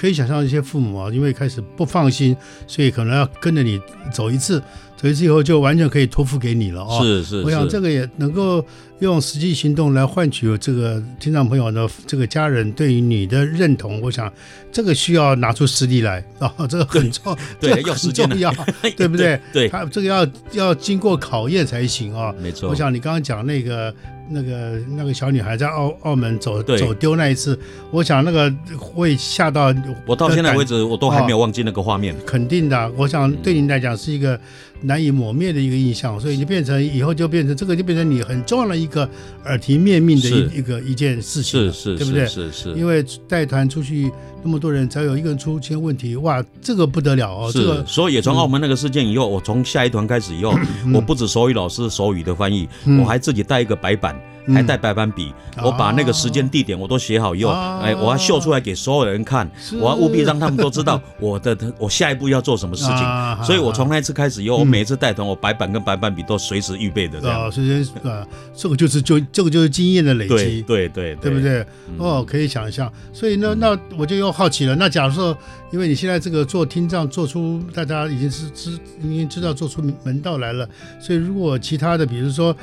[0.00, 2.36] 可以想象一些父母啊，因为开始不放心，
[2.68, 3.80] 所以可能要跟着你
[4.12, 4.62] 走一次。
[4.96, 7.00] 所以之后就完全可以托付给你了哦。
[7.02, 8.64] 是是，我想这个也能够
[9.00, 14.00] 用实际行动来换取这个听障朋友的这个家人对于你的认同。
[14.00, 14.32] 我想
[14.72, 18.52] 这个需要拿出实力来啊， 这个很重，对，要很重要，
[18.96, 19.38] 对不对？
[19.52, 22.34] 对，他这个要要经过考验才行啊。
[22.40, 22.68] 没错。
[22.70, 23.94] 我想你刚刚讲那个
[24.28, 27.58] 那个那个小女孩在澳澳门走走丢那一次，
[27.90, 29.74] 我想那个会吓到
[30.06, 32.14] 我，到现在为止我都还没有忘记那个画面。
[32.26, 34.38] 肯定的，我想对您来讲是一个。
[34.82, 39.08] 难以磨灭的一个印象，所以就变成以后就变成这个就变成你很重要的一个
[39.46, 42.26] 耳提面命的一一个一件事情，是是，对不对？
[42.26, 42.72] 是是。
[42.74, 44.12] 因为带团出去
[44.46, 47.50] 那么多人，只要有一个人出现问题，哇，这个不得了哦。
[47.50, 47.58] 是。
[47.58, 50.56] 这个、所以也从澳门那个事件以后，我从下一团开始以后，
[50.94, 52.68] 我不止手语老师手语的翻译，
[53.00, 54.14] 我还自己带一个白板。
[54.54, 55.32] 还带白板笔，
[55.62, 59.48] 我把那个时间地点我都写好以后，哎，我要秀出来给所有人看，
[59.80, 63.44] 我要务必让他们都知道我的 我下一步要做什么事情。
[63.44, 67.18] 所以我从那一次开始以后，我每次带团，我白板跟白板笔都随时预备的。
[67.28, 71.66] 啊，时间啊，这个就是就这个就是经验的累积，对对对不对？
[71.98, 72.92] 哦，可以想象。
[73.12, 74.76] 所以呢，那我就又好奇了。
[74.76, 75.36] 那假如说，
[75.72, 80.68] 因为你现在这个做听障做出大家已经是知已经知道做出门道来了，
[81.00, 82.54] 所以如果其他的，比如说。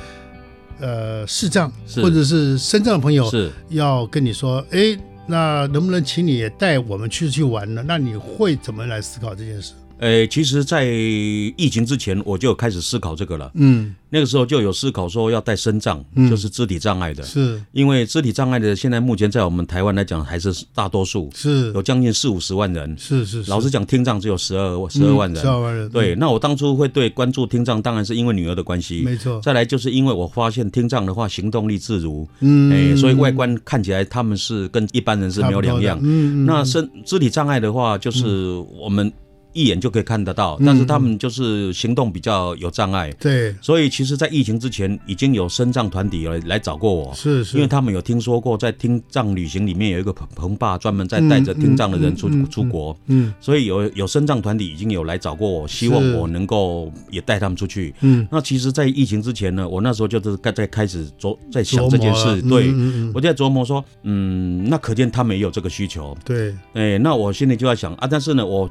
[0.80, 7.82] 呃，视障或者是身障的朋友是要跟你说，哎，那能不能请你也带我们去去玩呢？
[7.86, 9.72] 那你会怎么来思考这件事？
[9.98, 13.50] 呃，其实，在疫情之前，我就开始思考这个了。
[13.54, 17.22] 嗯，那个时候就有思考说要带身障，就是肢体障碍的。
[17.22, 22.94] 是，因为肢体障碍的现在目前在我们台湾来讲还是大多数，是有将近四五十万人。
[22.98, 25.40] 是是，老实讲，听障只有十二十二万人。
[25.40, 25.88] 十二万人。
[25.88, 29.02] 对，那我当初会对关注听障，当然是因为女儿的关系。
[29.02, 29.40] 没错。
[29.42, 32.28] 再来就是因为我发现听障的话，行动力自如。
[32.40, 32.72] 嗯。
[32.72, 35.98] 哎，所以外观看起来他们是跟一般人是没有两样。
[36.02, 36.46] 嗯嗯。
[36.46, 39.10] 那身肢体障碍的话，就是我们。
[39.54, 43.10] 一眼就可以看得到，但是他们就是行动比较有障碍。
[43.20, 57.94] 对，所以其实，在疫情之前，已经有身障团体来来找过我，是是，因为他们有听说过，在听障旅行里面有一个彭彭爸专门在带着听障的人出出国，嗯，所以有有身障团体已经有来找过我，希望我能够也带他们出去。
[58.00, 62.74] 嗯，那其实，在疫情之前呢，我那时候就是在在开始琢在想这件事，对，
[63.14, 66.16] 我就在琢磨说，嗯，那可见他们也有这个需求。
[66.24, 68.68] 对，哎，那我心里就在想啊，但是呢，我。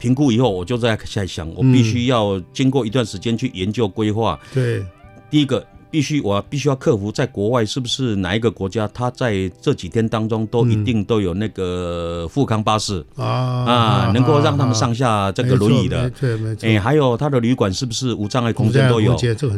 [0.00, 4.40] 评估以后，我就在在想，我必须要经过一段时间去研究规划。
[4.54, 4.82] 对，
[5.30, 16.08] 第一个必须我必须要克服，在国外是不是哪一个国家，他在这几天当中都一定都有那个富康巴士啊啊，能够让他们上下这个轮椅的。
[16.10, 16.66] 对，没错。
[16.66, 19.14] 哎，还有他的旅馆是不是无障碍空间都有？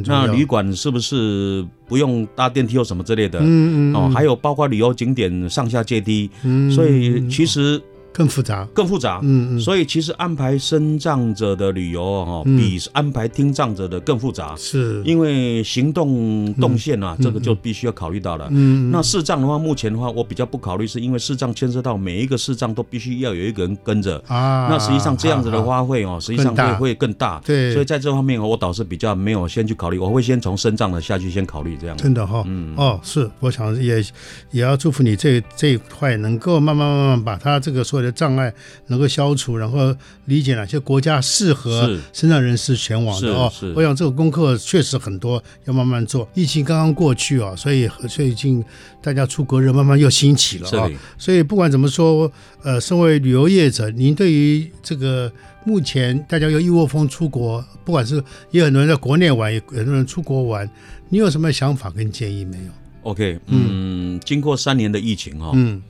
[0.06, 3.38] 那旅馆是不是不用搭电梯或什么之类的？
[3.40, 3.94] 嗯嗯。
[3.94, 6.28] 哦，还有包括旅游景点上下阶梯。
[6.42, 6.68] 嗯。
[6.72, 7.80] 所以其实。
[8.12, 18.48] 更复杂，更复杂，嗯嗯，所以其实安排身障者的旅游哈，比安排听障者的更复杂，是，因为行动动线啊，这个就必须要考虑到了。
[18.50, 24.22] 嗯，那视障的话，目前的话，我比较不考虑，是因为视障牵涉到每一个视障都必须要有一个人跟着。
[24.28, 24.68] 啊。
[24.68, 27.40] 那实际上这样子的花费哦，实际上会会更大。
[27.46, 31.96] 对，所以在这方面我倒是比较没有先去考虑，我会先从身障的下去先考虑这样。
[31.96, 34.04] 真的哈，嗯，哦，是，我想也
[34.50, 38.01] 也要祝福你这这一块能够慢慢慢慢把它这个说。
[38.02, 38.52] 的障碍
[38.88, 39.94] 能够消除，然后
[40.26, 43.52] 理解哪些国家适合身障人士前往的哦。
[43.74, 46.28] 我想这个功课确实很多，要慢慢做。
[46.34, 48.62] 疫情刚刚过去啊，所以最近
[49.00, 50.90] 大家出国热慢慢又兴起了啊。
[51.16, 52.30] 所以不管怎么说，
[52.62, 55.30] 呃，身为旅游业者，您对于这个
[55.64, 58.16] 目前大家又一窝蜂出国，不管是
[58.50, 60.68] 也有很多人在国内玩，也有很多人出国玩，
[61.08, 62.70] 你有什么想法跟建议没有
[63.02, 65.80] ？OK，嗯，经过三年的疫情哈，嗯。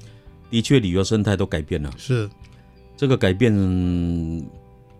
[0.52, 1.90] 的确，旅游生态都改变了。
[1.96, 2.28] 是，
[2.94, 3.50] 这个改变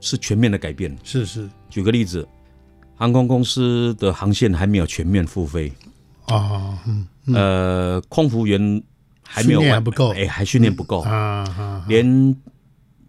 [0.00, 0.96] 是全面的改变。
[1.04, 1.46] 是是。
[1.68, 2.26] 举个例子，
[2.96, 5.70] 航空公司的航线还没有全面复飞
[6.24, 6.78] 啊。
[6.86, 7.06] 嗯。
[7.34, 8.82] 呃，空服员
[9.22, 10.14] 还没有完，不够。
[10.14, 11.84] 哎，还训练不够啊。
[11.86, 12.34] 连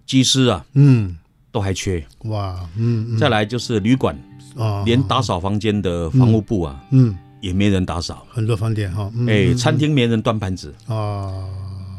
[0.06, 1.18] 机师啊，嗯，
[1.50, 2.06] 都还缺。
[2.26, 3.18] 哇，嗯。
[3.18, 4.14] 再来就是旅馆
[4.58, 8.28] 啊，连打扫房间的房屋部啊，嗯，也没人打扫。
[8.30, 11.42] 很多饭店哈，哎，餐厅没人端盘子啊。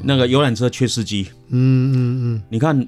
[0.02, 2.86] 那个游览车缺司机，嗯嗯嗯，你看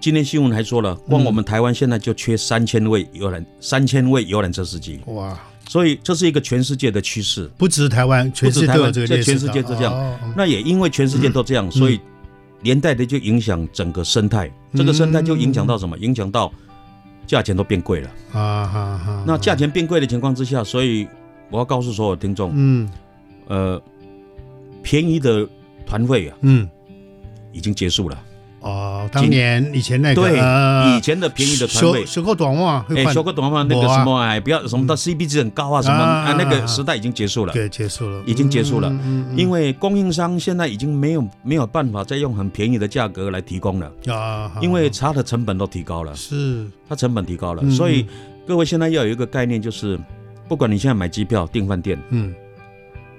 [0.00, 5.00] 今天新闻还说了，光我们台湾现在就缺三千位游览，三千位游览车司机。
[5.06, 5.38] 哇！
[5.68, 10.18] 所以这是一个全世界的趋势，不止台湾，全世界都这个，在全世界都这样。
[10.34, 12.00] 那也因为全世界都这样，所以
[12.62, 14.50] 连带的就影响整个生态。
[14.74, 15.98] 这个生态就影响到什么？
[15.98, 16.50] 影响到
[17.26, 18.64] 价钱都变贵了啊！
[18.66, 19.24] 哈哈。
[19.26, 21.06] 那价钱变贵的情况之下，所以
[21.50, 22.88] 我要告诉所有听众，嗯，
[23.48, 23.82] 呃，
[24.82, 25.46] 便宜的
[25.88, 26.68] 团费啊，嗯，
[27.52, 28.18] 已经结束了。
[28.60, 30.36] 哦，当年以前那个对
[30.96, 38.92] 以前的便宜的团费，修个短袜，哎，修个短袜那个什么哎，不要什么到 CP 值很高啊什么啊，那个时代已经结束了，对，结束了，已经结束了，
[39.36, 43.92] 因为供应商现在已经没有没有办法再用很便宜的价格来提供了。
[44.12, 46.66] 啊，因为它的成本都提高了，是。
[46.88, 48.04] 它成本提高了，所以
[48.44, 49.96] 各位现在要有一个概念，就是
[50.48, 52.34] 不管你现在买机票订饭店，嗯。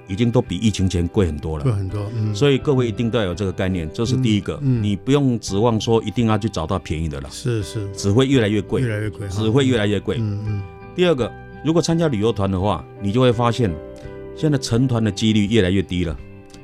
[0.10, 10.64] 已经都比疫情前贵很多了，贵很多，嗯，所以各位一定都要有这个概念，这是第一个，你不用指望说一定要去找到便宜的了，是是，只会越来越贵，越来越贵，只会越来越贵，嗯嗯。
[10.96, 11.32] 第二个，
[11.64, 13.72] 如果参加旅游团的话，你就会发现，
[14.36, 16.18] 现在成团的几率越来越低了，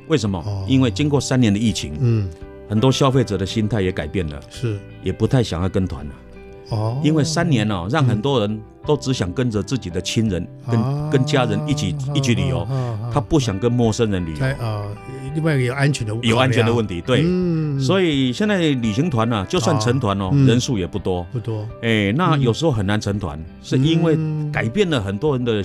[0.08, 0.44] 为什么？
[0.68, 2.28] 因为经过三年的疫情，嗯，
[2.68, 6.12] 很多消费者的心态也改变了，是，也不太想要跟团了。
[6.70, 12.66] 哦，因为三年哦，让很多人都只想跟着自己的亲人、跟跟家人一起一起旅游，
[13.12, 14.46] 他不想跟陌生人旅游。
[14.64, 14.82] 啊，
[15.34, 17.24] 另外一个有安全的有安全的问题，对，
[17.80, 21.66] 所以现在旅行团呢，就算成团哦，人数也不多，不多。
[21.82, 24.16] 哎，那有时候很难成团，是因为
[24.52, 25.62] 改变了很多人的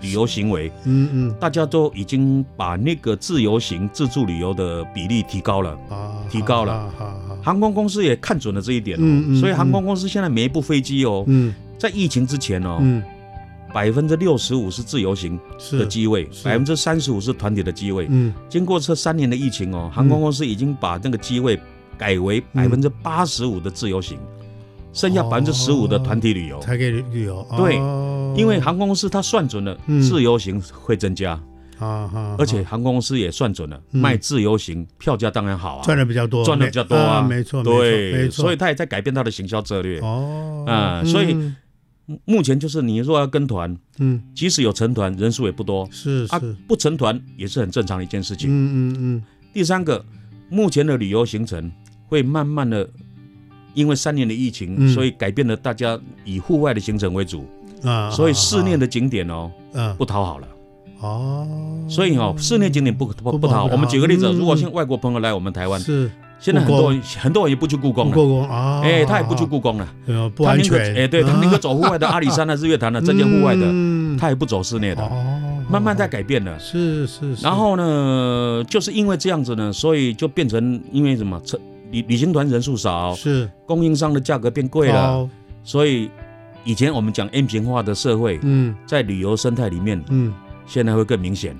[0.00, 0.70] 旅游行为。
[0.84, 6.92] 嗯嗯，大家都已经把那个自由行、自助旅游的比例提高了，啊提高了。
[7.42, 11.54] 航空公司也看准了这一点哦，所以航空公司现在每一部飞机哦，嗯。
[11.78, 12.80] 在疫情之前哦，
[13.74, 15.38] 百分之六十五是自由行
[15.72, 18.06] 的机位，百分之三十五是团体的机位。
[18.08, 18.32] 嗯。
[18.48, 21.60] 经过这三年的疫情哦，航空公司已经把那个机位
[21.98, 24.18] 改为百分之八十五的自由行，
[24.96, 26.58] 剩下百分之十五的团体旅游。
[26.60, 27.46] 才可以旅游。
[27.56, 27.76] 对，
[28.34, 31.38] 因为航空公司它算准了自由行会增加。
[31.78, 40.00] 啊而且航空公司也算准了，卖自由行票价当然好啊，赚的比较多，赚的比较多啊，没错，对，没错，所以他也在改变他的行销策略。
[40.00, 41.36] 哦，啊，所以
[42.24, 48.48] 目前就是你若要跟团，嗯，即使有成团，人数也不多，是是，不成团也是很正常的一件事情。
[48.48, 49.22] 嗯嗯嗯。
[49.52, 50.02] 第三个，
[50.48, 51.70] 目前的旅游行程
[52.06, 52.88] 会慢慢的，
[53.76, 57.46] 因为三年的疫情，所以改变了大家以户外的行程为主
[57.84, 60.48] 啊，所以室内的景点哦，嗯，不讨好了。
[61.02, 61.46] 哦，
[61.86, 63.66] 所以哦，室内景点不不不好。
[63.66, 66.10] 我们举个例子，如果像外国朋友来我们台湾，是
[66.40, 68.12] 现在很多人很多人也不去故宫了。
[68.14, 69.86] 故宫啊，哎，他也不去故宫了，
[70.34, 70.96] 不安全。
[70.96, 73.66] 哎，对他宁可走户外的 阿里山啊、日月潭啊，这些户外的，
[74.18, 75.02] 他也不走室内的。
[75.02, 75.12] 哦，
[75.70, 76.58] 慢慢在改变了。
[76.58, 77.34] 是是。
[77.42, 81.38] 然后呢，就是因为这样子呢，所以就变成因为什么？
[81.90, 83.50] 旅旅行团人数少，是。
[83.66, 85.28] 供应商的价格变贵了，
[85.62, 86.10] 所以
[86.64, 90.32] 以前我们讲 M 型化的社会，嗯，在旅游生态里面，嗯。
[90.66, 91.56] 现在会更明显，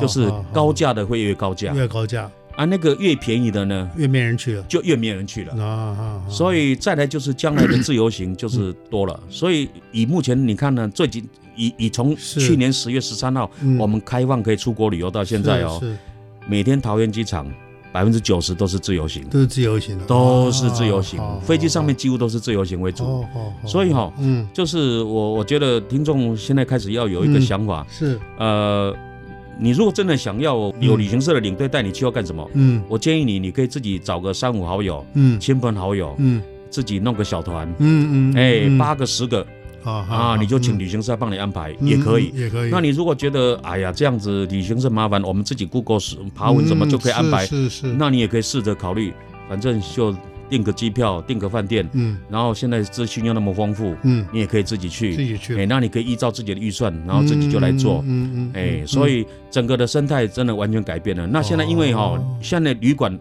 [0.00, 2.30] 就是高价的会越高价，越高价。
[2.54, 5.64] 啊，那个越便宜的呢，越没人去了，就越没人去了。
[5.64, 6.22] 啊。
[6.28, 9.20] 所以再来就是将来的自由行就是多了。
[9.28, 15.82] 所以以目前你看呢，最近以以从去年十月十三号我们开放可以出国旅游到现在哦，
[16.48, 17.44] 每天桃园机场。
[17.92, 21.20] 百分之九十都是自由行，都是自由行，都是自由行。
[21.40, 23.24] 飞机上面几乎都是自由行为主，
[23.66, 28.18] 所以哈，嗯，就是我我觉得听众现在开始要有一个想法，是。
[28.38, 28.94] 呃，
[29.58, 32.48] 你如果真的想要有旅行社的领队带你去要干什么？
[32.54, 39.44] 嗯，我建议你，你可以自己找个三五好友，嗯，亲朋好友，嗯，自己弄个小团，嗯嗯，哎，八个十个。
[39.84, 40.36] 啊啊！
[40.38, 42.70] 你就请旅行社帮你安排也可以，也可以。
[42.70, 46.00] 那你如果觉得哎呀这样子旅行社麻烦，我们自己 Google
[46.34, 47.46] 爬文怎么就可以安排？
[47.46, 47.86] 是是。
[47.86, 49.12] 那你也可以试着考虑，
[49.48, 50.14] 反正就
[50.50, 52.18] 订个机票，订个饭店，嗯。
[52.28, 55.58] 然后现在资讯又那么丰富，嗯，你也可以自己去，自己去。
[55.58, 58.50] 哎，那你可以依照自己的预算，然后自己就来做，嗯嗯。
[58.54, 61.26] 哎，所以整个的生态真的完全改变了。
[61.26, 63.16] 那现在因为哈，现在旅馆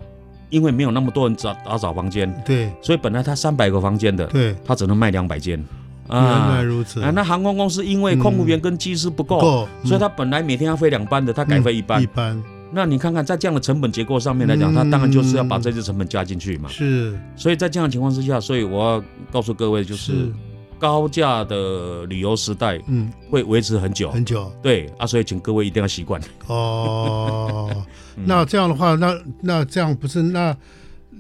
[0.50, 5.64] 因为没有那么多人找打扫房间，对，所以本来他三百个房间的，对，他只能卖两百间。
[6.10, 7.12] 原来如此啊！
[7.12, 12.02] 那航空公司因为空服员跟机师不够，所以他本来每天要飞两班的，他改飞一班。
[12.02, 12.42] 一班。
[12.72, 16.70] 那你看看，在这样的成本结构上面来讲，他当然就是要把这些成本加进去嘛。
[16.70, 17.18] 是。
[17.36, 20.32] 所以在这样的情况之下，所以我要告诉各位，就是
[20.78, 24.52] 高价的旅游时代，嗯，会维持很久很久。
[24.62, 26.22] 对啊，所以请各位一定要习惯。
[26.48, 27.70] 哦。
[28.26, 30.56] 那这样的话，那那这样不是那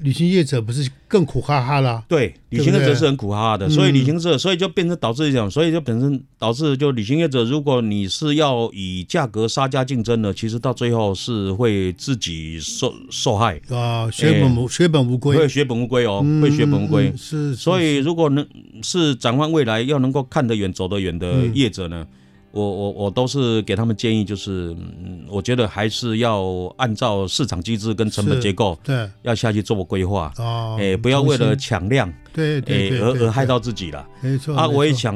[0.01, 2.03] 旅行业者不是更苦哈哈啦？
[2.07, 17.11] 对，旅行业者是很苦哈哈的，所以旅行社，所以就变成导致这样，所以就本身导致就旅行业者，如果你是要以价格杀价竞争呢，其实到最后是会自己受受害啊，血本无血本无归，会血本无归哦，会血本无归。
[17.17, 18.45] 是，是，所以如果能
[18.81, 22.05] 是展望未来，要能够看得远、走得远的业者呢？
[22.09, 22.17] 嗯
[22.57, 26.43] 我我我都是给他们建议，就是嗯，我觉得还是要
[26.77, 35.15] 按照市场机制跟成本结构，对，要下去做规划哦，哎，不要为了抢量，对对，而而害到自己了，没错啊，我也想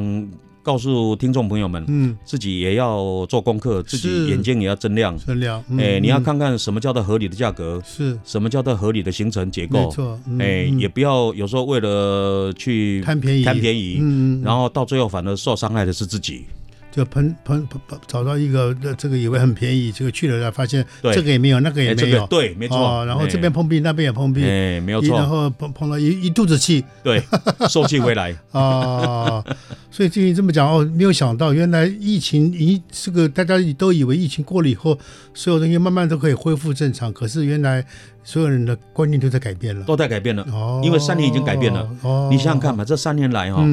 [0.61, 8.15] 告诉听众朋友们，嗯，自己也要做功课，自己眼睛也要增亮，睁亮，哎，你要看看什么叫做合理的价格，是。
[8.23, 16.45] 什么叫做合理的行程结构，没错，哎，也不要有时候为了去贪便宜贪便宜，嗯，然后到最后反而受伤害的是自己。
[16.91, 23.05] 就喷喷喷找到一个，这个以为很便宜，结果去了才发现这个也没有，那个也没有，对，没错。
[23.05, 25.17] 然后这边碰壁，那边也碰壁，哎，没有错。
[25.17, 27.23] 然后碰碰到一一肚子气，对，
[27.69, 29.43] 受气回来啊。
[29.89, 34.97] 所以最近这么讲哦，没有想到原来疫情一这个大家都以为疫情过了以后，
[35.33, 37.85] 所有东西慢慢都可以恢复正常，可是原来
[38.23, 40.43] 所有人的观念都在改变了，都在改变了。
[40.51, 41.89] 哦，因为三年已经改变了。
[42.03, 43.63] 哦，你想想看嘛，这三年来哈。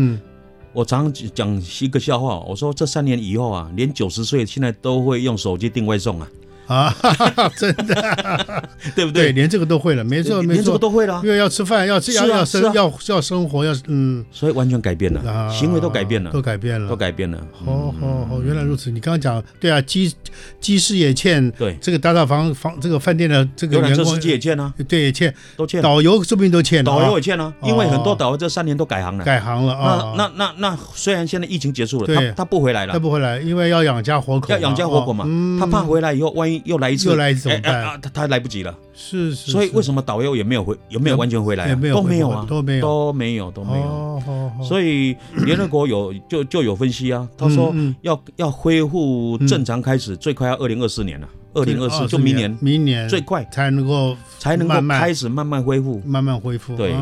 [0.73, 6.29] 我常常讲一个笑话，我说这三年以后啊，连九十岁现在都会用手机订外送啊。
[6.69, 6.95] 啊，
[7.57, 8.65] 真的，
[8.95, 9.33] 对不对？
[9.33, 17.39] 连这个都会了，没错，没错，连这个都会了，因为要吃饭，要吃，要要生，要要生活，要嗯，所以完全改变了，行为都改变了，都改变了，都改变了。
[17.65, 18.91] 哦哦哦，原来如此。
[18.91, 20.13] 你刚刚讲，对啊，机
[20.61, 21.77] 机师也欠，对。
[21.81, 25.81] 这个打扫房房这个饭店的这个员工，司机也欠啊，对，也欠，都欠。
[25.83, 30.15] 导游说不定都欠，导游也欠啊，因为很多导游这三年都改行了，改行了啊。
[30.17, 35.25] 那那那那虽然现在疫情结束了，他他不回来了，他不回来，因为要养家活口，要养家活口嘛，
[35.59, 37.49] 他怕回来以后万一又来一次，又来一次。
[37.51, 41.75] 哎啊，他他来不及了，是是，所以为什么导游也没有回，有没有完全回来？
[41.75, 44.23] 都没有啊，都没有，都没有，都没有。
[44.63, 53.45] 所以联合国有就就有分析啊，他说要要恢复正常开始，最快要二零二四年了，二零二四就明年，明年最快。
[53.51, 56.77] 才能够才能够开始慢慢恢复，慢慢恢复。
[56.77, 56.93] 对，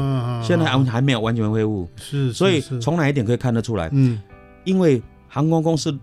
[0.42, 3.88] 现在还还没有完全恢复，是，所以从哪一点可以看得出来？
[3.92, 4.20] 嗯，
[4.64, 5.96] 因为航空公司。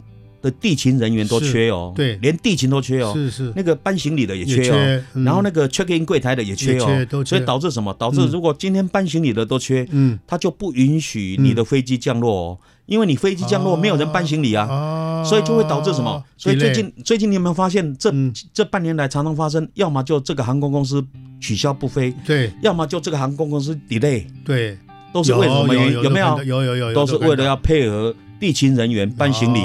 [0.43, 7.95] 的地勤人员都缺哦，对，连地勤都缺哦，是是，那个搬行李的也缺哦，然后那个 check in 柜台的也缺哦，所以导致什么？
[7.97, 16.21] 导致如果今天搬行李的都缺，嗯，他就不允许你的飞机降落哦，因为你飞机降落没有人搬行李啊，所以就会导致什么？
[16.37, 18.13] 所以最近最近你有没有发现，这
[18.53, 21.01] 这半年来常常发生，要么就这个航空公司
[21.39, 24.77] 取消不飞，对，要么就这个航空公司 delay，对，
[25.13, 25.73] 都是为什么？
[25.73, 26.01] 原因？
[26.01, 26.43] 有没有？
[26.43, 29.59] 有有有，都是为了要配合地勤人员搬行李。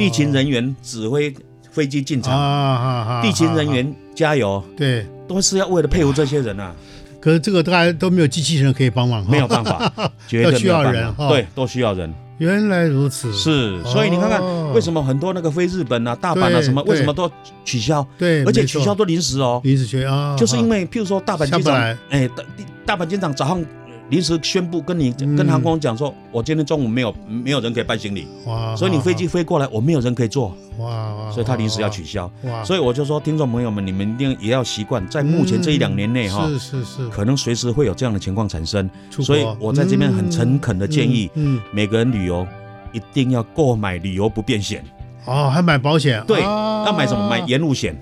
[0.00, 1.30] 地勤人员指挥
[1.70, 6.74] 飞机进场，啊地勤人员加油，对，都是要为了配合这些人啊。
[7.20, 9.92] 可是这个大家都没有机器人可以帮忙，没有办法，
[10.26, 12.10] 绝对需要人，对，都需要人。
[12.38, 14.42] 原来如此，是，所以你看看
[14.72, 17.30] 为什么很多那个飞日本啊、大阪啊什么，为什么都
[17.62, 18.02] 取消？
[18.16, 21.74] 对，而且取消都临时哦，临时取消，就是因为譬如说大阪机场，
[22.08, 22.42] 哎，大
[22.86, 23.62] 大阪机场早上。
[24.10, 28.26] 临时宣布跟你跟航空讲说，我今天中午没有没有人可以搬行李，
[28.76, 32.30] 所以你飞机飞过来，我没有人可以坐，哇，所以他临时要取消，
[32.64, 42.44] 所以我就说，听众朋友们，你们一定也要习惯，在目前这一两年内哈，是是是，可能随时会有这样的情况产生，所以我在这边很诚恳的建议，嗯，每个人旅游
[42.92, 44.84] 一定要购买旅游不便险。
[45.26, 46.22] 哦，还买保险？
[46.26, 47.28] 对，要买什么？
[47.28, 47.94] 买延误险，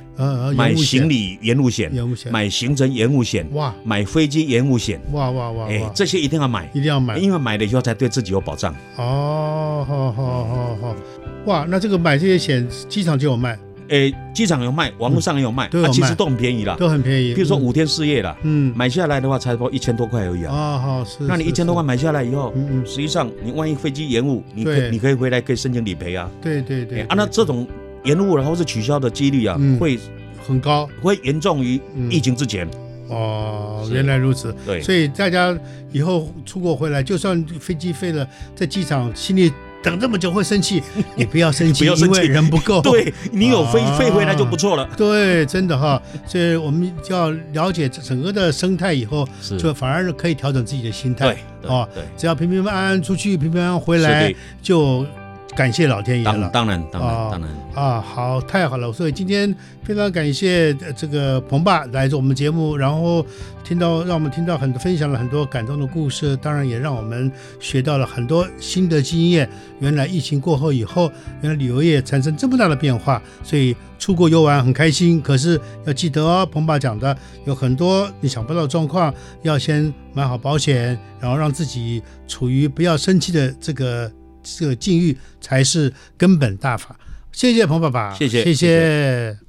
[0.56, 1.92] 买行李延误险，
[2.30, 5.66] 买行程延误险，哇，买飞机延误险，哇哇哇！
[5.68, 8.74] 哎，这些一定要买，一定要买，因为买了以后才对自己有保障。
[8.96, 10.96] 哦，好好好好，
[11.46, 13.58] 哇，那这个买这些险，机场就有卖。
[13.88, 17.34] 诶，机场有卖，网络上也有卖，它其实都很便宜啦，都很便宜。
[17.34, 20.54] 比如说五天四夜啦，嗯，买下来的话才不一千多块而已啊。
[20.54, 21.16] 啊，好是。
[21.20, 26.30] 那你一千多块买下来以后，嗯嗯，实际上你万一飞机延误，你可你可以回来可以申请理赔啊。
[26.42, 27.00] 对对对。
[27.02, 27.66] 啊，那这种
[28.04, 29.98] 延误然后是取消的几率啊，会
[30.46, 31.80] 很高，会严重于
[32.10, 32.68] 疫情之前。
[33.08, 34.54] 哦，原来如此。
[34.66, 35.58] 对，所以大家
[35.92, 39.50] 以后出国回来，就算飞机飞了，在机场心里。
[39.82, 40.82] 等这么久会生气，
[41.14, 42.80] 你不要生气，因为人不够。
[42.82, 44.88] 对，你有飞飞回来就不错了。
[44.96, 51.36] 对，真的哈，所以我们就要了解整个的生态以后，就反而可以调整自己的心态。
[51.62, 55.06] 对，哦，只要平平安安出去，平平安安回来，就
[55.56, 56.48] 感谢老天爷了。
[56.52, 58.92] 当然，当然，当然啊，好，太好了。
[58.92, 63.24] 所以今天非常感谢这个彭爸来做我们节目，然后
[63.64, 69.48] 听到让我们听到很多分享了很多感动的故事，当然也让我们学到了很多新的经验。
[69.80, 71.10] 原来疫情过后以后，
[71.42, 75.20] 原来旅游业产生这么大的变化，所以出国游玩很开心。
[75.20, 84.10] 可是要记得哦，彭爸讲的有很多你想不到的状况，要先买好保险，然后让自己处于不要生气的这个
[84.56, 86.96] 这个境遇才是根本大法。
[87.32, 88.54] 谢谢彭爸爸，谢谢，谢谢。
[88.54, 89.47] 谢谢。